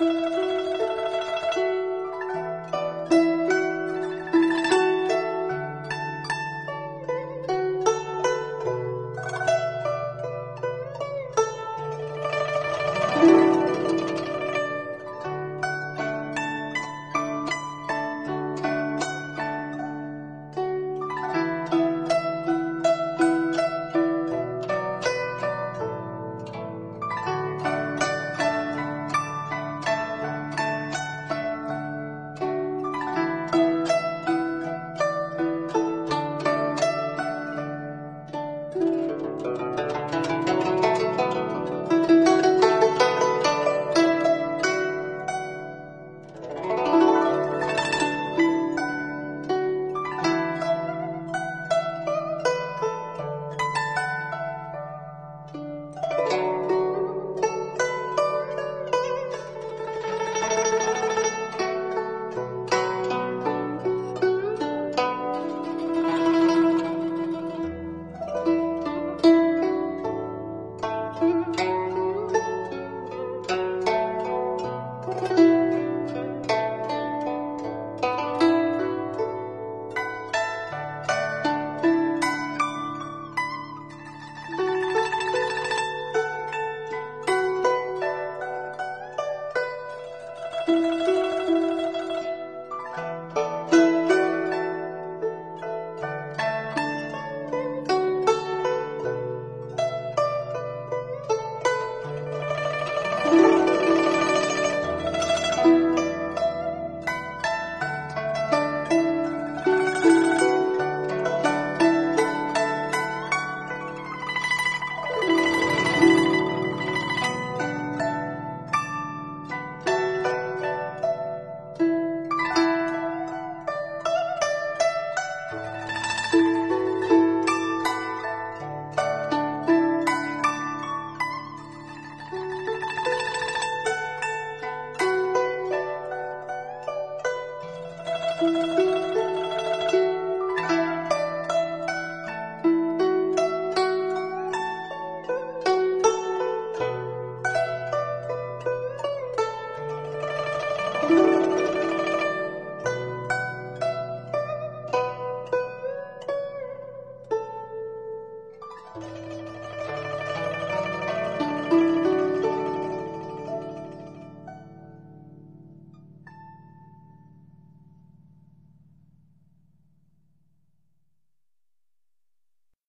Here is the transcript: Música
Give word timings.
Música 0.00 0.49